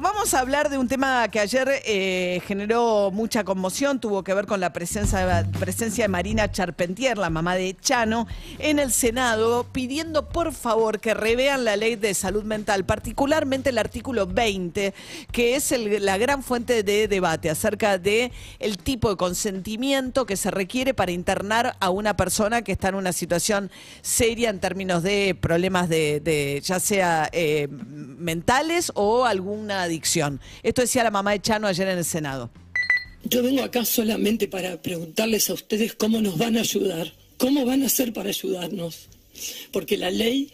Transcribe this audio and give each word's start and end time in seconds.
Vamos 0.00 0.32
a 0.32 0.40
hablar 0.40 0.70
de 0.70 0.78
un 0.78 0.88
tema 0.88 1.28
que 1.28 1.38
ayer 1.38 1.68
eh, 1.84 2.40
generó 2.46 3.10
mucha 3.10 3.44
conmoción, 3.44 4.00
tuvo 4.00 4.24
que 4.24 4.32
ver 4.32 4.46
con 4.46 4.58
la 4.58 4.72
presencia, 4.72 5.42
de 5.42 6.08
Marina 6.08 6.50
Charpentier, 6.50 7.18
la 7.18 7.28
mamá 7.28 7.56
de 7.56 7.76
Chano, 7.78 8.26
en 8.58 8.78
el 8.78 8.90
Senado, 8.90 9.66
pidiendo 9.70 10.30
por 10.30 10.54
favor 10.54 10.98
que 10.98 11.12
revean 11.12 11.64
la 11.66 11.76
ley 11.76 11.96
de 11.96 12.14
salud 12.14 12.42
mental, 12.42 12.86
particularmente 12.86 13.68
el 13.68 13.76
artículo 13.76 14.26
20, 14.26 14.94
que 15.30 15.56
es 15.56 15.74
la 15.78 16.16
gran 16.16 16.42
fuente 16.42 16.82
de 16.82 17.06
debate 17.06 17.50
acerca 17.50 17.98
de 17.98 18.32
el 18.60 18.78
tipo 18.78 19.10
de 19.10 19.16
consentimiento 19.16 20.24
que 20.24 20.38
se 20.38 20.50
requiere 20.50 20.94
para 20.94 21.12
internar 21.12 21.76
a 21.80 21.90
una 21.90 22.16
persona 22.16 22.62
que 22.62 22.72
está 22.72 22.88
en 22.88 22.94
una 22.94 23.12
situación 23.12 23.70
seria 24.00 24.48
en 24.48 24.58
términos 24.58 25.02
de 25.02 25.36
problemas 25.38 25.90
de, 25.90 26.20
de 26.20 26.62
ya 26.64 26.80
sea 26.80 27.28
eh, 27.32 27.68
mentales 28.22 28.92
o 28.94 29.24
alguna 29.24 29.82
adicción. 29.82 30.40
Esto 30.62 30.80
decía 30.80 31.04
la 31.04 31.10
mamá 31.10 31.32
de 31.32 31.42
Chano 31.42 31.66
ayer 31.66 31.88
en 31.88 31.98
el 31.98 32.04
Senado. 32.04 32.50
Yo 33.24 33.42
vengo 33.42 33.62
acá 33.62 33.84
solamente 33.84 34.48
para 34.48 34.82
preguntarles 34.82 35.48
a 35.48 35.54
ustedes 35.54 35.94
cómo 35.94 36.20
nos 36.20 36.38
van 36.38 36.56
a 36.56 36.60
ayudar, 36.60 37.12
cómo 37.38 37.64
van 37.64 37.82
a 37.82 37.86
hacer 37.86 38.12
para 38.12 38.30
ayudarnos, 38.30 39.08
porque 39.70 39.96
la 39.96 40.10
ley 40.10 40.50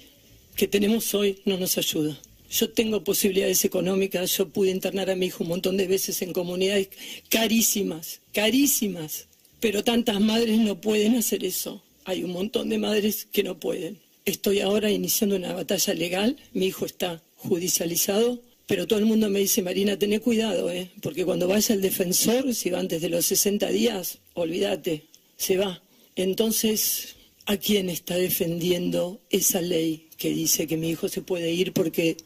que 0.54 0.68
tenemos 0.68 1.14
hoy 1.14 1.40
no 1.46 1.56
nos 1.56 1.78
ayuda. 1.78 2.18
Yo 2.50 2.70
tengo 2.70 3.04
posibilidades 3.04 3.64
económicas, 3.64 4.36
yo 4.36 4.48
pude 4.48 4.70
internar 4.70 5.10
a 5.10 5.16
mi 5.16 5.26
hijo 5.26 5.44
un 5.44 5.50
montón 5.50 5.76
de 5.76 5.86
veces 5.86 6.20
en 6.22 6.32
comunidades 6.32 6.88
carísimas, 7.30 8.20
carísimas, 8.32 9.28
pero 9.60 9.84
tantas 9.84 10.20
madres 10.20 10.58
no 10.58 10.80
pueden 10.80 11.16
hacer 11.16 11.44
eso. 11.44 11.82
Hay 12.04 12.24
un 12.24 12.32
montón 12.32 12.68
de 12.68 12.78
madres 12.78 13.28
que 13.32 13.42
no 13.42 13.58
pueden. 13.58 13.98
Estoy 14.24 14.60
ahora 14.60 14.90
iniciando 14.90 15.36
una 15.36 15.52
batalla 15.52 15.94
legal, 15.94 16.36
mi 16.52 16.66
hijo 16.66 16.86
está 16.86 17.22
judicializado, 17.38 18.42
pero 18.66 18.86
todo 18.86 18.98
el 18.98 19.06
mundo 19.06 19.30
me 19.30 19.38
dice, 19.38 19.62
Marina, 19.62 19.98
tené 19.98 20.20
cuidado, 20.20 20.70
¿eh? 20.70 20.90
porque 21.00 21.24
cuando 21.24 21.48
vaya 21.48 21.74
el 21.74 21.80
defensor, 21.80 22.54
si 22.54 22.68
va 22.68 22.80
antes 22.80 23.00
de 23.00 23.08
los 23.08 23.24
60 23.26 23.66
días, 23.68 24.18
olvídate, 24.34 25.04
se 25.36 25.56
va. 25.56 25.82
Entonces, 26.16 27.16
¿a 27.46 27.56
quién 27.56 27.88
está 27.88 28.16
defendiendo 28.16 29.20
esa 29.30 29.62
ley 29.62 30.08
que 30.18 30.30
dice 30.30 30.66
que 30.66 30.76
mi 30.76 30.90
hijo 30.90 31.08
se 31.08 31.22
puede 31.22 31.50
ir? 31.50 31.72
Porque 31.72 32.16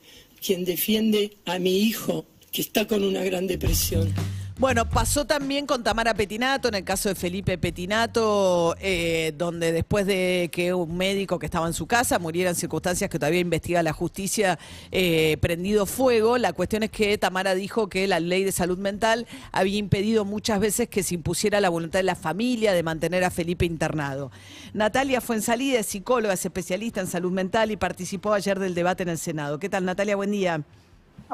quien 0.45 0.65
defiende 0.65 1.37
a 1.45 1.59
mi 1.61 1.79
hijo, 1.79 2.27
que 2.51 2.63
está 2.63 2.87
con 2.89 3.05
una 3.05 3.23
gran 3.23 3.47
depresión, 3.47 4.13
Bueno, 4.63 4.89
pasó 4.89 5.25
también 5.25 5.67
con 5.67 5.83
Tamara 5.83 6.15
Petinato, 6.15 6.69
en 6.69 6.77
el 6.77 6.85
caso 6.85 7.09
de 7.09 7.17
Felipe 7.17 7.59
Petinato, 7.59 8.77
eh, 8.79 9.35
donde 9.37 9.73
después 9.73 10.07
de 10.07 10.51
que 10.53 10.73
un 10.73 10.97
médico 10.97 11.41
que 11.41 11.47
estaba 11.47 11.67
en 11.67 11.73
su 11.73 11.89
casa 11.89 12.21
muriera 12.21 12.51
en 12.51 12.55
circunstancias 12.55 13.11
que 13.11 13.19
todavía 13.19 13.41
investiga 13.41 13.83
la 13.83 13.93
justicia, 13.93 14.61
eh, 14.93 15.37
prendido 15.41 15.85
fuego, 15.85 16.39
la 16.39 16.53
cuestión 16.53 16.85
es 16.85 16.91
que 16.91 17.19
Tamara 17.19 17.57
dijo 17.57 17.89
que 17.89 18.07
la 18.07 18.21
ley 18.21 18.45
de 18.45 18.53
salud 18.53 18.79
mental 18.79 19.27
había 19.51 19.79
impedido 19.79 20.25
muchas 20.25 20.61
veces 20.61 20.89
que 20.89 21.03
se 21.03 21.17
impusiera 21.17 21.61
la 21.61 21.69
voluntad 21.69 21.99
de 21.99 22.05
la 22.05 22.15
familia 22.15 22.73
de 22.73 22.85
mantener 22.85 23.25
a 23.25 23.33
Felipe 23.33 23.65
internado. 23.65 24.31
Natalia 24.75 25.21
Fuensalida 25.21 25.81
es 25.81 25.87
psicóloga, 25.87 26.35
es 26.35 26.45
especialista 26.45 27.01
en 27.01 27.09
salud 27.09 27.33
mental 27.33 27.73
y 27.73 27.77
participó 27.77 28.33
ayer 28.33 28.61
del 28.61 28.77
debate 28.77 29.03
en 29.03 29.09
el 29.09 29.19
Senado. 29.19 29.59
¿Qué 29.59 29.69
tal, 29.69 29.85
Natalia? 29.85 30.15
Buen 30.15 30.31
día. 30.31 30.65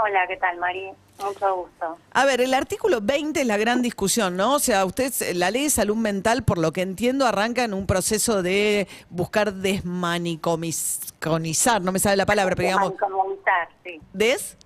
Hola, 0.00 0.28
¿qué 0.28 0.36
tal, 0.36 0.56
Mari? 0.58 0.92
Mucho 1.18 1.56
gusto. 1.56 1.98
A 2.12 2.24
ver, 2.24 2.40
el 2.40 2.54
artículo 2.54 3.00
20 3.02 3.40
es 3.40 3.46
la 3.46 3.56
gran 3.56 3.82
discusión, 3.82 4.36
¿no? 4.36 4.54
O 4.54 4.60
sea, 4.60 4.84
usted, 4.84 5.12
la 5.34 5.50
ley 5.50 5.64
de 5.64 5.70
salud 5.70 5.96
mental, 5.96 6.44
por 6.44 6.58
lo 6.58 6.70
que 6.72 6.82
entiendo, 6.82 7.26
arranca 7.26 7.64
en 7.64 7.74
un 7.74 7.88
proceso 7.88 8.44
de 8.44 8.86
buscar 9.10 9.54
desmanicomiconizar, 9.54 11.82
no 11.82 11.90
me 11.90 11.98
sale 11.98 12.16
la 12.16 12.26
palabra, 12.26 12.54
pero 12.54 12.68
digamos, 12.68 12.92
Desmanicomializar, 12.92 13.68
sí. 13.84 14.00
¿des? 14.12 14.56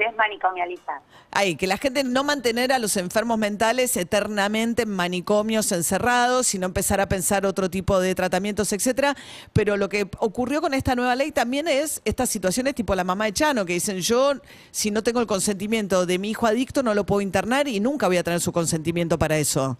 Desmanicomializar. 0.00 1.02
Ay, 1.30 1.56
que 1.56 1.66
la 1.66 1.76
gente 1.76 2.02
no 2.04 2.24
mantener 2.24 2.72
a 2.72 2.78
los 2.78 2.96
enfermos 2.96 3.36
mentales 3.36 3.94
eternamente 3.98 4.82
en 4.82 4.90
manicomios 4.90 5.70
encerrados, 5.72 6.46
sino 6.46 6.64
empezar 6.64 7.02
a 7.02 7.06
pensar 7.06 7.44
otro 7.44 7.68
tipo 7.68 8.00
de 8.00 8.14
tratamientos, 8.14 8.72
etcétera. 8.72 9.14
Pero 9.52 9.76
lo 9.76 9.90
que 9.90 10.08
ocurrió 10.18 10.62
con 10.62 10.72
esta 10.72 10.94
nueva 10.94 11.14
ley 11.16 11.32
también 11.32 11.68
es 11.68 12.00
estas 12.06 12.30
situaciones 12.30 12.74
tipo 12.74 12.94
la 12.94 13.04
mamá 13.04 13.26
de 13.26 13.34
Chano, 13.34 13.66
que 13.66 13.74
dicen 13.74 13.98
yo, 14.00 14.32
si 14.70 14.90
no 14.90 15.02
tengo 15.02 15.20
el 15.20 15.26
consentimiento 15.26 16.06
de 16.06 16.18
mi 16.18 16.30
hijo 16.30 16.46
adicto, 16.46 16.82
no 16.82 16.94
lo 16.94 17.04
puedo 17.04 17.20
internar 17.20 17.68
y 17.68 17.78
nunca 17.78 18.06
voy 18.06 18.16
a 18.16 18.22
tener 18.22 18.40
su 18.40 18.52
consentimiento 18.52 19.18
para 19.18 19.36
eso. 19.36 19.76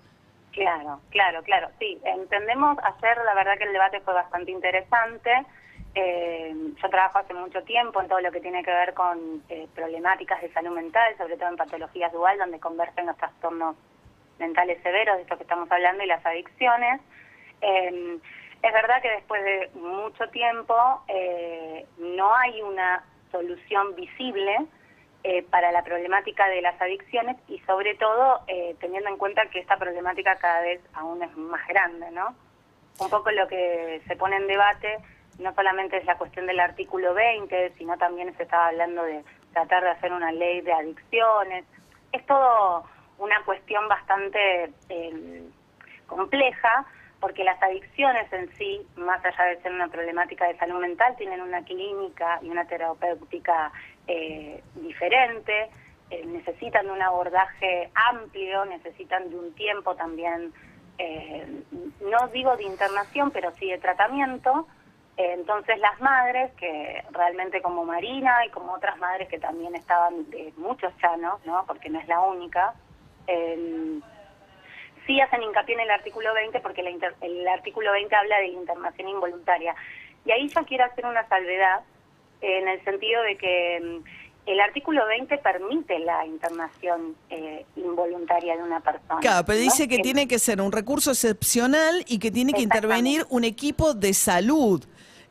Claro, 0.53 1.00
claro, 1.09 1.42
claro. 1.44 1.70
Sí, 1.78 1.98
entendemos, 2.04 2.76
ayer 2.82 3.16
la 3.25 3.34
verdad 3.34 3.56
que 3.56 3.64
el 3.64 3.72
debate 3.72 4.00
fue 4.00 4.12
bastante 4.12 4.50
interesante. 4.50 5.30
Eh, 5.95 6.55
yo 6.81 6.89
trabajo 6.89 7.19
hace 7.19 7.34
mucho 7.34 7.62
tiempo 7.65 8.01
en 8.01 8.09
todo 8.09 8.21
lo 8.21 8.31
que 8.31 8.41
tiene 8.41 8.62
que 8.62 8.71
ver 8.71 8.95
con 8.95 9.43
eh, 9.49 9.67
problemáticas 9.75 10.41
de 10.41 10.53
salud 10.53 10.71
mental, 10.71 11.17
sobre 11.19 11.37
todo 11.37 11.49
en 11.49 11.56
patologías 11.56 12.12
dual, 12.12 12.39
donde 12.39 12.61
convergen 12.61 13.06
los 13.06 13.17
trastornos 13.17 13.77
mentales 14.41 14.83
severos, 14.83 15.17
de 15.17 15.23
esto 15.23 15.37
que 15.37 15.43
estamos 15.45 15.71
hablando, 15.71 16.03
y 16.03 16.06
las 16.06 16.25
adicciones. 16.25 17.01
Eh, 17.61 18.19
es 18.62 18.73
verdad 18.73 19.01
que 19.01 19.11
después 19.11 19.43
de 19.45 19.71
mucho 19.75 20.28
tiempo 20.31 20.75
eh, 21.09 21.87
no 21.99 22.34
hay 22.34 22.61
una 22.62 23.05
solución 23.31 23.95
visible 23.95 24.67
eh, 25.22 25.43
para 25.45 25.71
la 25.71 25.84
problemática 25.84 26.49
de 26.49 26.62
las 26.62 26.81
adicciones 26.81 27.37
y 27.49 27.59
sobre 27.61 27.95
todo 27.95 28.41
teniendo 28.81 29.09
en 29.11 29.17
cuenta 29.17 29.47
que 29.51 29.61
esta 29.61 29.77
problemática 29.77 30.37
cada 30.37 30.62
vez 30.62 30.81
aún 30.95 31.22
es 31.22 31.34
más 31.37 31.67
grande, 31.69 32.11
¿no? 32.11 32.34
Un 32.99 33.11
poco 33.11 33.31
lo 33.31 33.47
que 33.49 34.03
se 34.07 34.17
pone 34.17 34.37
en 34.37 34.47
debate 34.47 34.99
no 35.41 35.55
solamente 35.55 35.97
es 35.97 36.05
la 36.05 36.17
cuestión 36.19 36.47
del 36.47 36.61
artículo 36.61 37.15
20, 37.15 37.75
sino 37.78 37.97
también 37.99 38.34
se 38.37 38.45
estaba 38.45 38.69
hablando 38.69 39.03
de 39.03 39.25
tratar 39.53 39.83
de 39.83 39.91
hacer 39.91 40.12
una 40.12 40.33
ley 40.33 40.61
de 40.61 40.73
adicciones. 40.73 41.65
Es 42.12 42.25
todo 42.27 42.84
una 43.19 43.43
cuestión 43.45 43.89
bastante 43.89 44.71
eh, 44.89 45.43
compleja 46.06 46.87
porque 47.21 47.45
las 47.45 47.62
adicciones 47.62 48.33
en 48.33 48.51
sí, 48.56 48.81
más 48.97 49.23
allá 49.25 49.45
de 49.45 49.61
ser 49.61 49.73
una 49.73 49.89
problemática 49.89 50.47
de 50.49 50.56
salud 50.56 50.81
mental, 50.81 51.15
tienen 51.17 51.43
una 51.43 51.62
clínica 51.62 52.41
y 52.43 52.49
una 52.49 52.65
terapéutica 52.65 53.71
eh, 54.07 54.62
diferente, 54.77 55.71
eh, 56.11 56.25
necesitan 56.27 56.87
de 56.87 56.93
un 56.93 57.03
abordaje 57.03 57.91
amplio, 57.95 58.65
necesitan 58.65 59.28
de 59.28 59.37
un 59.37 59.53
tiempo 59.55 59.95
también, 59.95 60.53
eh, 60.99 61.47
no 62.01 62.28
digo 62.28 62.57
de 62.57 62.65
internación, 62.65 63.31
pero 63.31 63.53
sí 63.57 63.71
de 63.71 63.78
tratamiento. 63.78 64.67
Entonces 65.22 65.78
las 65.78 66.00
madres, 66.00 66.50
que 66.54 67.04
realmente 67.10 67.60
como 67.60 67.84
Marina 67.84 68.44
y 68.47 68.48
como 68.50 68.72
otras 68.72 68.97
madres 68.98 69.28
que 69.28 69.38
también 69.38 69.75
estaban 69.75 70.28
de 70.31 70.53
muchos 70.56 70.97
chanos, 70.98 71.44
¿no? 71.44 71.64
porque 71.66 71.91
no 71.91 71.98
es 72.00 72.08
la 72.08 72.20
única, 72.20 72.72
eh, 73.26 74.00
sí 75.06 75.20
hacen 75.20 75.42
hincapié 75.42 75.75
en 75.75 75.80
el 75.82 75.91
artículo 75.91 76.32
20 76.32 76.60
porque 76.60 76.82
inter- 76.88 77.14
el 77.20 77.47
artículo 77.48 77.92
20 77.92 78.14
habla 78.16 78.38
de 78.38 78.47
internación 78.48 79.09
involuntaria. 79.09 79.75
Y 80.25 80.30
ahí 80.32 80.48
yo 80.48 80.64
quiero 80.64 80.84
hacer 80.84 81.04
una 81.06 81.26
salvedad 81.28 81.80
en 82.41 82.69
el 82.69 82.82
sentido 82.84 83.22
de 83.22 83.36
que 83.36 83.80
mm, 83.82 84.04
el 84.47 84.61
artículo 84.61 85.06
20 85.06 85.39
permite 85.39 85.99
la 85.99 86.27
internación 86.27 87.15
eh, 87.28 87.65
involuntaria 87.77 88.56
de 88.56 88.62
una 88.62 88.81
persona. 88.81 89.21
Claro, 89.21 89.45
pero 89.45 89.59
¿no? 89.59 89.65
dice 89.65 89.89
que 89.89 89.99
tiene 89.99 90.27
que 90.27 90.39
ser 90.39 90.61
un 90.61 90.73
recurso 90.73 91.11
excepcional 91.11 92.05
y 92.06 92.19
que 92.19 92.31
tiene 92.31 92.53
que 92.53 92.62
intervenir 92.62 93.27
un 93.31 93.45
equipo 93.45 93.95
de 93.95 94.15
salud. 94.15 94.84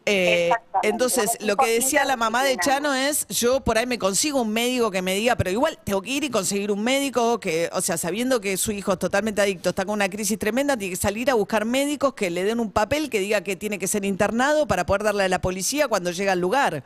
Eh, 0.05 0.49
entonces, 0.81 1.37
lo 1.41 1.55
que 1.55 1.67
decía 1.67 2.03
la 2.03 2.17
mamá 2.17 2.43
de 2.43 2.57
Chano 2.57 2.93
es, 2.95 3.27
yo 3.27 3.59
por 3.59 3.77
ahí 3.77 3.85
me 3.85 3.99
consigo 3.99 4.41
un 4.41 4.51
médico 4.51 4.89
que 4.89 5.01
me 5.01 5.13
diga, 5.13 5.35
pero 5.35 5.51
igual 5.51 5.77
tengo 5.83 6.01
que 6.01 6.09
ir 6.09 6.23
y 6.23 6.29
conseguir 6.31 6.71
un 6.71 6.83
médico 6.83 7.39
que, 7.39 7.69
o 7.73 7.81
sea, 7.81 7.97
sabiendo 7.97 8.41
que 8.41 8.57
su 8.57 8.71
hijo 8.71 8.93
es 8.93 8.99
totalmente 8.99 9.41
adicto, 9.41 9.69
está 9.69 9.85
con 9.85 9.93
una 9.93 10.09
crisis 10.09 10.39
tremenda, 10.39 10.77
tiene 10.77 10.91
que 10.93 10.95
salir 10.95 11.29
a 11.29 11.35
buscar 11.35 11.65
médicos 11.65 12.13
que 12.13 12.31
le 12.31 12.43
den 12.43 12.59
un 12.59 12.71
papel 12.71 13.09
que 13.09 13.19
diga 13.19 13.41
que 13.41 13.55
tiene 13.55 13.77
que 13.77 13.87
ser 13.87 14.03
internado 14.03 14.67
para 14.67 14.85
poder 14.85 15.03
darle 15.03 15.25
a 15.25 15.29
la 15.29 15.41
policía 15.41 15.87
cuando 15.87 16.11
llega 16.11 16.31
al 16.31 16.39
lugar. 16.39 16.83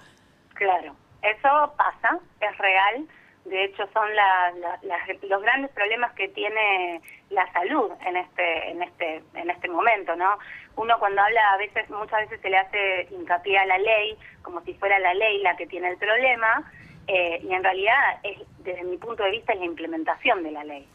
Claro, 0.56 0.96
eso 1.24 1.74
pasa, 1.78 2.20
es 2.40 2.58
real. 2.58 3.08
De 3.46 3.66
hecho, 3.66 3.86
son 3.92 4.16
la- 4.16 4.52
la- 4.52 4.80
las- 4.84 5.24
los 5.24 5.42
grandes 5.42 5.70
problemas 5.72 6.14
que 6.14 6.30
tiene 6.30 7.02
la 7.30 7.52
salud 7.52 7.92
en 8.06 8.16
este, 8.16 8.70
en 8.72 8.82
este, 8.84 9.22
en 9.34 9.50
este 9.50 9.68
momento, 9.68 10.16
¿no? 10.16 10.38
Uno 10.78 10.98
cuando 10.98 11.22
habla 11.22 11.52
a 11.52 11.58
veces, 11.58 11.90
muchas 11.90 12.22
veces 12.22 12.40
se 12.42 12.50
le 12.50 12.58
hace 12.58 13.08
hincapié 13.12 13.58
a 13.58 13.66
la 13.66 13.78
ley, 13.80 14.18
como 14.44 14.62
si 14.62 14.74
fuera 14.76 14.98
la 15.00 15.14
ley 15.14 15.40
la 15.40 15.58
que 15.58 15.68
tiene 15.68 15.90
el 15.90 15.98
problema, 15.98 16.72
eh, 17.08 17.42
y 17.44 17.54
en 17.54 17.64
realidad, 17.64 18.20
es, 18.24 18.38
desde 18.60 18.84
mi 18.86 18.96
punto 18.98 19.24
de 19.24 19.32
vista, 19.32 19.52
es 19.52 19.60
la 19.60 19.66
implementación 19.66 20.42
de 20.42 20.52
la 20.52 20.64
ley, 20.64 20.88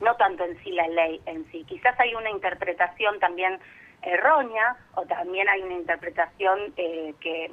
no 0.00 0.14
tanto 0.16 0.44
en 0.44 0.62
sí 0.62 0.72
la 0.72 0.86
ley 0.88 1.22
en 1.24 1.50
sí. 1.50 1.64
Quizás 1.66 1.98
hay 1.98 2.14
una 2.14 2.28
interpretación 2.28 3.18
también 3.18 3.58
errónea, 4.02 4.76
o 4.96 5.06
también 5.06 5.48
hay 5.48 5.62
una 5.62 5.74
interpretación 5.74 6.74
eh, 6.76 7.14
que 7.20 7.50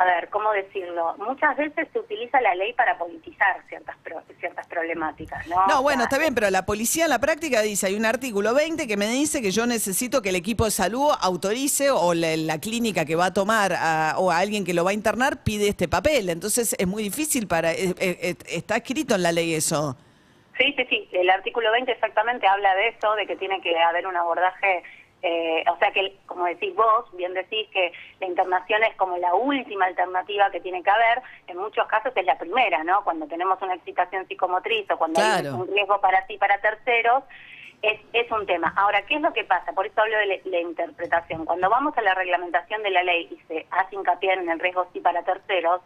a 0.00 0.04
ver, 0.06 0.28
¿cómo 0.30 0.50
decirlo? 0.52 1.14
Muchas 1.18 1.56
veces 1.56 1.86
se 1.92 1.98
utiliza 1.98 2.40
la 2.40 2.54
ley 2.54 2.72
para 2.72 2.96
politizar 2.96 3.62
ciertas 3.68 3.96
pro- 4.02 4.22
ciertas 4.38 4.66
problemáticas, 4.66 5.46
¿no? 5.46 5.66
No, 5.66 5.82
bueno, 5.82 6.04
está 6.04 6.18
bien, 6.18 6.34
pero 6.34 6.48
la 6.50 6.64
policía 6.64 7.04
en 7.04 7.10
la 7.10 7.18
práctica 7.18 7.60
dice, 7.60 7.86
hay 7.86 7.94
un 7.96 8.06
artículo 8.06 8.54
20 8.54 8.86
que 8.88 8.96
me 8.96 9.06
dice 9.08 9.42
que 9.42 9.50
yo 9.50 9.66
necesito 9.66 10.22
que 10.22 10.30
el 10.30 10.36
equipo 10.36 10.64
de 10.64 10.70
salud 10.70 11.10
autorice 11.20 11.90
o 11.90 12.14
la, 12.14 12.34
la 12.36 12.58
clínica 12.58 13.04
que 13.04 13.14
va 13.14 13.26
a 13.26 13.32
tomar 13.34 13.74
a- 13.74 14.14
o 14.18 14.30
a 14.30 14.38
alguien 14.38 14.64
que 14.64 14.72
lo 14.74 14.84
va 14.84 14.90
a 14.90 14.94
internar 14.94 15.42
pide 15.44 15.68
este 15.68 15.86
papel. 15.86 16.30
Entonces 16.30 16.74
es 16.78 16.86
muy 16.86 17.02
difícil 17.02 17.46
para... 17.46 17.72
eh, 17.72 17.94
eh, 17.98 18.18
eh, 18.22 18.34
está 18.48 18.76
escrito 18.76 19.14
en 19.14 19.22
la 19.22 19.32
ley 19.32 19.54
eso. 19.54 19.96
Sí, 20.58 20.74
sí, 20.76 20.84
sí. 20.90 21.08
El 21.12 21.30
artículo 21.30 21.70
20 21.72 21.90
exactamente 21.92 22.46
habla 22.46 22.74
de 22.74 22.88
eso, 22.88 23.14
de 23.14 23.26
que 23.26 23.36
tiene 23.36 23.60
que 23.62 23.78
haber 23.78 24.06
un 24.06 24.16
abordaje, 24.16 24.82
eh, 25.22 25.64
o 25.70 25.76
sea 25.78 25.90
que, 25.92 26.16
como 26.26 26.44
decís 26.46 26.74
vos, 26.74 27.04
bien 27.16 27.34
decís 27.34 27.68
que 27.72 27.92
la 28.20 28.26
internación 28.26 28.82
es 28.84 28.94
como 28.96 29.16
la 29.18 29.34
última 29.34 29.84
alternativa 29.86 30.50
que 30.50 30.60
tiene 30.60 30.82
que 30.82 30.90
haber. 30.90 31.20
En 31.46 31.58
muchos 31.58 31.86
casos 31.88 32.12
es 32.16 32.24
la 32.24 32.38
primera, 32.38 32.82
¿no? 32.84 33.04
Cuando 33.04 33.26
tenemos 33.26 33.60
una 33.62 33.74
excitación 33.74 34.26
psicomotriz 34.26 34.90
o 34.90 34.96
cuando 34.96 35.20
hay 35.20 35.46
un 35.60 35.68
riesgo 35.68 36.00
para 36.00 36.26
sí, 36.26 36.38
para 36.38 36.58
terceros. 36.60 37.24
Es, 37.82 37.98
es 38.12 38.30
un 38.30 38.44
tema. 38.44 38.74
Ahora, 38.76 39.00
¿qué 39.06 39.14
es 39.14 39.22
lo 39.22 39.32
que 39.32 39.42
pasa? 39.44 39.72
Por 39.72 39.86
eso 39.86 39.98
hablo 40.02 40.18
de 40.18 40.26
la, 40.26 40.34
la 40.44 40.60
interpretación. 40.60 41.46
Cuando 41.46 41.70
vamos 41.70 41.96
a 41.96 42.02
la 42.02 42.12
reglamentación 42.14 42.82
de 42.82 42.90
la 42.90 43.02
ley 43.02 43.26
y 43.30 43.36
se 43.48 43.66
hace 43.70 43.96
hincapié 43.96 44.34
en 44.34 44.50
el 44.50 44.60
riesgo 44.60 44.86
sí 44.92 45.00
para 45.00 45.22
terceros, 45.22 45.80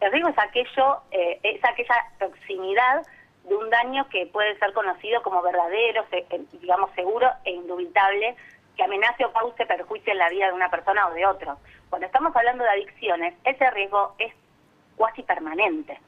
el 0.00 0.10
riesgo 0.10 0.30
es 0.30 0.38
aquello, 0.38 1.02
eh, 1.10 1.40
es 1.42 1.62
aquella 1.64 1.94
proximidad 2.18 3.06
de 3.44 3.54
un 3.56 3.68
daño 3.68 4.08
que 4.08 4.24
puede 4.26 4.58
ser 4.58 4.72
conocido 4.72 5.22
como 5.22 5.42
verdadero, 5.42 6.06
se- 6.08 6.24
eh, 6.30 6.40
digamos 6.52 6.90
seguro 6.94 7.30
e 7.44 7.50
indubitable, 7.50 8.34
que 8.76 8.82
amenace 8.82 9.24
o 9.24 9.32
cause 9.32 9.66
perjuicio 9.66 10.12
en 10.12 10.18
la 10.18 10.28
vida 10.28 10.46
de 10.46 10.52
una 10.52 10.70
persona 10.70 11.06
o 11.08 11.14
de 11.14 11.26
otro. 11.26 11.58
Cuando 11.90 12.06
estamos 12.06 12.34
hablando 12.34 12.64
de 12.64 12.70
adicciones, 12.70 13.34
ese 13.44 13.70
riesgo 13.70 14.14
es 14.18 14.32
cuasi 14.96 15.22
permanente. 15.22 15.98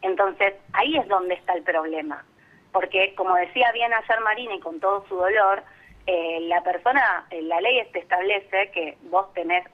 Entonces, 0.00 0.54
ahí 0.72 0.96
es 0.96 1.06
donde 1.08 1.34
está 1.34 1.54
el 1.54 1.62
problema. 1.62 2.24
Porque, 2.72 3.14
como 3.14 3.34
decía 3.36 3.70
bien 3.72 3.92
ayer 3.92 4.20
Marina 4.20 4.54
y 4.54 4.60
con 4.60 4.80
todo 4.80 5.04
su 5.06 5.16
dolor, 5.16 5.62
eh, 6.06 6.40
la 6.42 6.62
persona, 6.62 7.26
eh, 7.30 7.42
la 7.42 7.60
ley 7.60 7.86
te 7.92 8.00
establece 8.00 8.70
que 8.70 8.96
vos 9.02 9.32
tenés, 9.34 9.66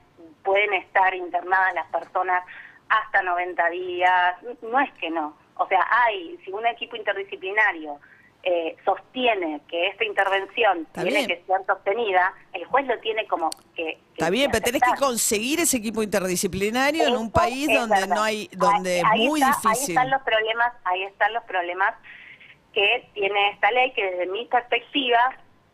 pueden 0.43 0.75
estar 0.75 1.15
internadas 1.15 1.75
las 1.75 1.87
personas 1.87 2.45
hasta 2.89 3.23
90 3.23 3.71
días, 3.71 4.37
no 4.63 4.81
es 4.81 4.93
que 4.95 5.11
no. 5.11 5.37
O 5.57 5.67
sea, 5.69 5.87
hay, 5.91 6.39
si 6.45 6.51
un 6.51 6.67
equipo 6.67 6.97
interdisciplinario 6.97 7.99
eh, 8.43 8.77
sostiene 8.85 9.61
que 9.69 9.89
esta 9.89 10.05
intervención 10.05 10.83
Está 10.83 11.03
tiene 11.03 11.27
bien. 11.27 11.29
que 11.29 11.45
ser 11.45 11.67
sostenida, 11.67 12.33
el 12.53 12.65
juez 12.67 12.87
lo 12.87 12.99
tiene 13.01 13.27
como 13.27 13.51
que... 13.75 13.85
que- 13.85 13.99
Está 14.13 14.31
bien, 14.31 14.51
pero 14.51 14.65
tenés 14.65 14.83
que 14.83 14.99
conseguir 14.99 15.61
ese 15.61 15.77
equipo 15.79 16.03
interdisciplinario 16.03 17.07
en 17.09 17.17
un 17.17 17.31
país 17.33 17.67
donde 17.73 17.97
verdad. 18.01 18.15
no 18.15 18.23
hay, 18.23 18.49
donde 18.53 19.03
Ahí- 19.05 19.23
es 19.25 19.29
muy 19.29 19.41
está- 19.43 19.53
Ahí 19.65 19.75
difícil. 19.75 19.97
están 19.97 20.11
los 20.11 20.23
problemas, 20.23 20.73
ahí 20.85 21.03
están 21.05 21.33
los 21.35 21.45
problemas 21.45 21.95
que 22.73 23.09
tiene 23.15 23.51
esta 23.51 23.71
ley, 23.73 23.93
que 23.93 24.05
desde 24.05 24.27
mi 24.27 24.45
perspectiva, 24.47 25.19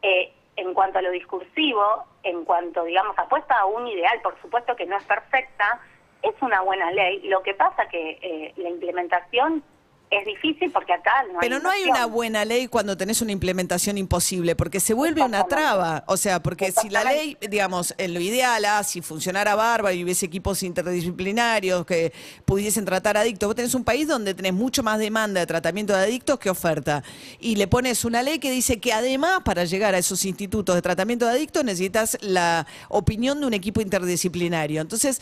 eh, 0.02 0.32
en 0.56 0.72
cuanto 0.72 0.98
a 0.98 1.02
lo 1.02 1.10
discursivo, 1.10 2.04
en 2.22 2.44
cuanto, 2.44 2.84
digamos, 2.84 3.18
apuesta 3.18 3.56
a 3.58 3.66
un 3.66 3.86
ideal, 3.88 4.20
por 4.22 4.40
supuesto 4.40 4.74
que 4.76 4.86
no 4.86 4.96
es 4.96 5.04
perfecta, 5.04 5.80
es 6.22 6.34
una 6.40 6.62
buena 6.62 6.90
ley. 6.92 7.20
Lo 7.24 7.42
que 7.42 7.52
pasa 7.54 7.86
que 7.88 8.18
eh, 8.22 8.52
la 8.56 8.68
implementación 8.70 9.62
es 10.10 10.26
difícil 10.26 10.70
porque 10.70 10.92
acá 10.92 11.10
no 11.32 11.40
hay 11.40 11.48
Pero 11.48 11.60
no 11.60 11.70
hay 11.70 11.84
una 11.84 12.06
buena 12.06 12.44
ley 12.44 12.68
cuando 12.68 12.96
tenés 12.96 13.20
una 13.20 13.32
implementación 13.32 13.98
imposible, 13.98 14.54
porque 14.54 14.80
se 14.80 14.94
vuelve 14.94 15.22
una 15.22 15.44
traba. 15.44 16.04
O 16.06 16.16
sea, 16.16 16.42
porque 16.42 16.72
si 16.72 16.88
la 16.88 17.04
ley, 17.04 17.36
digamos, 17.48 17.94
en 17.98 18.14
lo 18.14 18.20
ideal, 18.20 18.64
ah, 18.64 18.82
si 18.84 19.00
funcionara 19.00 19.54
bárbaro 19.54 19.94
y 19.94 20.04
hubiese 20.04 20.26
equipos 20.26 20.62
interdisciplinarios 20.62 21.84
que 21.84 22.12
pudiesen 22.44 22.84
tratar 22.84 23.16
adictos, 23.16 23.48
vos 23.48 23.56
tenés 23.56 23.74
un 23.74 23.84
país 23.84 24.06
donde 24.06 24.34
tenés 24.34 24.52
mucho 24.52 24.82
más 24.82 24.98
demanda 24.98 25.40
de 25.40 25.46
tratamiento 25.46 25.94
de 25.94 26.02
adictos 26.02 26.38
que 26.38 26.50
oferta. 26.50 27.02
Y 27.40 27.56
le 27.56 27.66
pones 27.66 28.04
una 28.04 28.22
ley 28.22 28.38
que 28.38 28.50
dice 28.50 28.78
que 28.78 28.92
además, 28.92 29.40
para 29.44 29.64
llegar 29.64 29.94
a 29.94 29.98
esos 29.98 30.24
institutos 30.24 30.74
de 30.74 30.82
tratamiento 30.82 31.26
de 31.26 31.32
adictos, 31.32 31.64
necesitas 31.64 32.18
la 32.20 32.66
opinión 32.88 33.40
de 33.40 33.46
un 33.46 33.54
equipo 33.54 33.80
interdisciplinario. 33.80 34.80
Entonces, 34.80 35.20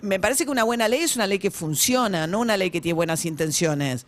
me 0.00 0.18
parece 0.18 0.44
que 0.44 0.50
una 0.50 0.64
buena 0.64 0.88
ley 0.88 1.00
es 1.00 1.16
una 1.16 1.26
ley 1.26 1.38
que 1.38 1.50
funciona, 1.50 2.26
no 2.26 2.40
una 2.40 2.56
ley 2.56 2.70
que 2.70 2.80
tiene 2.80 2.94
buenas 2.94 3.24
intenciones. 3.26 4.06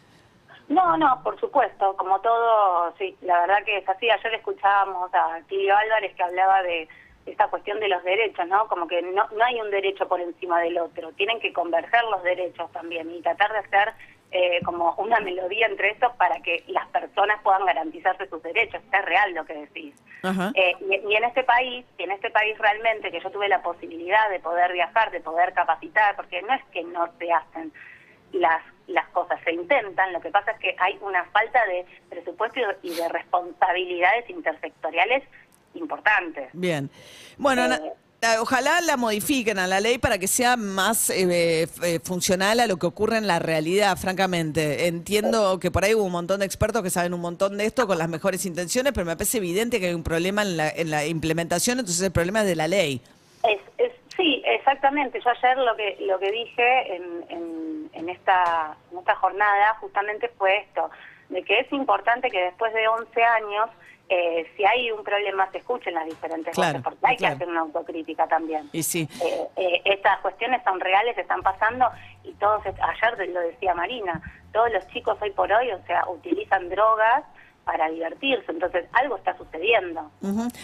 No, 0.73 0.97
no, 0.97 1.23
por 1.23 1.39
supuesto, 1.39 1.95
como 1.97 2.19
todo, 2.21 2.95
sí, 2.97 3.15
la 3.21 3.41
verdad 3.43 3.63
que 3.65 3.77
es 3.77 3.89
así. 3.89 4.09
Ayer 4.09 4.35
escuchábamos 4.35 5.13
a 5.13 5.41
Tilio 5.47 5.77
Álvarez 5.77 6.15
que 6.17 6.23
hablaba 6.23 6.63
de 6.63 6.89
esta 7.27 7.49
cuestión 7.49 7.79
de 7.79 7.89
los 7.89 8.03
derechos, 8.03 8.47
¿no? 8.49 8.67
Como 8.69 8.89
que 8.89 9.03
no, 9.03 9.29
no 9.37 9.45
hay 9.45 9.61
un 9.61 9.71
derecho 9.71 10.09
por 10.09 10.21
encima 10.21 10.61
del 10.61 10.79
otro, 10.79 11.13
tienen 11.13 11.41
que 11.41 11.53
converger 11.53 12.03
los 12.05 12.23
derechos 12.23 12.73
también 12.73 13.11
y 13.15 13.21
tratar 13.21 13.53
de 13.53 13.59
hacer 13.59 13.93
eh, 14.31 14.61
como 14.65 14.95
una 14.95 15.21
melodía 15.21 15.67
entre 15.67 15.91
estos 15.91 16.11
para 16.17 16.41
que 16.41 16.65
las 16.69 16.89
personas 16.89 17.39
puedan 17.43 17.67
garantizarse 17.67 18.27
sus 18.29 18.43
derechos. 18.43 18.83
Es 18.91 19.05
real 19.05 19.35
lo 19.35 19.45
que 19.45 19.55
decís. 19.55 19.95
Eh, 20.55 20.75
y, 20.89 21.13
y 21.13 21.17
en 21.17 21.25
este 21.25 21.45
país, 21.45 21.85
y 21.99 22.03
en 22.05 22.13
este 22.13 22.31
país 22.31 22.57
realmente 22.59 23.11
que 23.11 23.21
yo 23.21 23.31
tuve 23.31 23.49
la 23.49 23.61
posibilidad 23.61 24.31
de 24.31 24.41
poder 24.41 24.73
viajar, 24.73 25.11
de 25.11 25.21
poder 25.21 25.53
capacitar, 25.53 26.17
porque 26.17 26.41
no 26.41 26.55
es 26.55 26.65
que 26.73 26.83
no 26.83 27.09
se 27.19 27.31
hacen 27.31 27.73
las 28.33 28.63
las 28.89 29.09
cosas, 29.09 29.41
se 29.45 29.53
intentan, 29.53 30.13
lo 30.13 30.21
que 30.21 30.31
pasa 30.31 30.51
es 30.51 30.59
que 30.59 30.77
hay 30.79 30.99
una 31.01 31.25
falta 31.27 31.65
de 31.67 31.87
presupuesto 32.11 32.61
y 32.83 32.91
de 32.91 33.09
responsabilidades 33.09 34.29
intersectoriales 34.29 35.23
importantes. 35.75 36.51
Bien. 36.53 36.91
Bueno, 37.39 37.73
Eh, 37.73 37.93
eh, 38.25 38.37
ojalá 38.39 38.81
la 38.83 38.97
modifiquen 38.97 39.59
a 39.59 39.67
la 39.67 39.81
ley 39.81 39.99
para 39.99 40.17
que 40.17 40.29
sea 40.29 40.57
más 40.57 41.11
eh, 41.11 41.67
eh, 41.83 42.01
funcional 42.05 42.61
a 42.61 42.69
lo 42.69 42.77
que 42.77 42.87
ocurre 42.87 43.17
en 43.17 43.27
la 43.27 43.41
realidad, 43.41 43.97
francamente. 43.97 44.87
Entiendo 44.87 45.59
que 45.59 45.73
por 45.73 45.85
ahí 45.85 45.95
hubo 45.97 46.05
un 46.05 46.13
montón 46.13 46.39
de 46.39 46.47
expertos 46.47 46.85
que 46.85 46.91
saben 46.91 47.15
un 47.15 47.21
montón 47.21 47.59
de 47.59 47.65
esto 47.65 47.89
con 47.89 47.99
las 47.99 48.09
mejores 48.09 48.47
intenciones, 48.47 48.93
pero 48.93 49.07
me 49.07 49.17
parece 49.17 49.39
evidente 49.39 49.81
que 49.81 49.87
hay 49.89 49.95
un 49.95 50.05
problema 50.05 50.43
en 50.43 50.57
la, 50.57 50.69
en 50.69 50.91
la 50.93 51.05
implementación, 51.05 51.81
entonces 51.81 52.01
el 52.01 52.13
problema 52.13 52.43
es 52.43 52.47
de 52.47 52.55
la 52.55 52.69
ley. 52.69 53.01
Es, 53.43 53.61
es, 53.79 53.93
sí, 54.17 54.41
exactamente. 54.47 55.19
Yo 55.19 55.31
ayer 55.31 55.59
lo 55.59 55.75
que 55.75 55.97
lo 56.07 56.21
que 56.21 56.31
dije 56.31 56.95
en, 56.95 57.25
en, 57.29 57.72
en 57.93 58.09
esta 58.09 58.77
en 58.91 58.99
esta 58.99 59.15
jornada 59.17 59.75
justamente 59.81 60.29
fue 60.37 60.59
esto, 60.59 60.91
de 61.29 61.43
que 61.43 61.61
es 61.61 61.73
importante 61.73 62.31
que 62.31 62.45
después 62.45 62.73
de 62.75 62.87
11 62.89 63.23
años, 63.25 63.71
eh, 64.09 64.51
si 64.57 64.65
hay 64.65 64.91
un 64.91 65.03
problema, 65.03 65.51
se 65.51 65.59
escuchen 65.59 65.95
las 65.95 66.05
diferentes 66.05 66.55
Claro, 66.55 66.79
voces, 66.79 66.85
porque 66.85 67.07
hay 67.07 67.17
claro. 67.17 67.33
que 67.33 67.37
hacer 67.45 67.49
una 67.49 67.61
autocrítica 67.61 68.27
también. 68.27 68.69
Y 68.73 68.83
sí. 68.83 69.09
Eh, 69.25 69.49
eh, 69.57 69.83
estas 69.85 70.19
cuestiones 70.21 70.63
son 70.65 70.81
reales, 70.81 71.17
están 71.17 71.43
pasando 71.43 71.89
y 72.25 72.33
todos, 72.35 72.63
ayer 72.67 73.29
lo 73.29 73.41
decía 73.41 73.75
Marina, 73.75 74.21
todos 74.53 74.71
los 74.73 74.87
chicos 74.89 75.17
hoy 75.21 75.31
por 75.31 75.51
hoy, 75.51 75.71
o 75.71 75.83
sea, 75.87 76.07
utilizan 76.09 76.69
drogas 76.69 77.25
para 77.65 77.89
divertirse, 77.91 78.45
entonces 78.51 78.87
algo 78.93 79.17
está 79.17 79.37
sucediendo. 79.37 80.11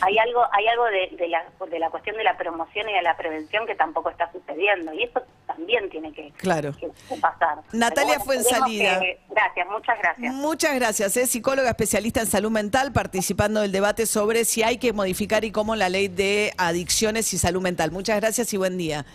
Hay 0.00 0.18
algo, 0.18 0.44
hay 0.52 0.66
algo 0.66 0.84
de, 0.86 1.16
de 1.16 1.28
la, 1.28 1.44
de 1.70 1.78
la 1.78 1.90
cuestión 1.90 2.16
de 2.16 2.24
la 2.24 2.36
promoción 2.36 2.88
y 2.88 2.92
de 2.92 3.02
la 3.02 3.16
prevención 3.16 3.66
que 3.66 3.74
tampoco 3.76 4.10
está 4.10 4.30
sucediendo 4.32 4.92
y 4.92 5.04
eso 5.04 5.22
también 5.46 5.88
tiene 5.90 6.12
que, 6.12 6.32
Claro. 6.36 6.72
que- 6.72 6.90
que 7.08 7.20
pasar. 7.20 7.58
Natalia 7.72 8.18
bueno, 8.18 8.24
Fuensalida. 8.24 9.00
que- 9.00 9.20
Gracias, 9.30 9.66
muchas 9.68 9.98
gracias. 9.98 10.34
Muchas 10.34 10.74
gracias. 10.74 11.16
Es 11.16 11.30
psicóloga 11.30 11.70
especialista 11.70 12.20
en 12.20 12.26
salud 12.26 12.50
mental, 12.50 12.92
participando 12.92 13.60
del 13.60 13.70
debate 13.72 14.06
sobre 14.06 14.44
si 14.44 14.62
hay 14.62 14.78
que 14.78 14.92
modificar 14.92 15.44
y 15.44 15.52
cómo 15.52 15.76
la 15.76 15.88
ley 15.88 16.08
de 16.08 16.52
adicciones 16.58 17.32
y 17.32 17.38
salud 17.38 17.62
mental. 17.62 17.92
Muchas 17.92 18.20
gracias 18.20 18.52
y 18.52 18.56
buen 18.56 18.76
día. 18.76 19.06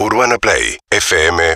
Urbana 0.00 0.36
Play 0.38 0.78
fm 0.90 1.54